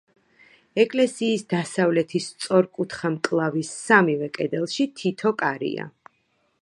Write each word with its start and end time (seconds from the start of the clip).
ეკლესიის 0.83 1.43
დასავლეთის 1.53 2.29
სწორკუთხა 2.31 3.11
მკლავის 3.17 3.71
სამივე 3.83 4.31
კედელში 4.39 4.89
თითო 5.03 5.35
კარია. 5.45 5.91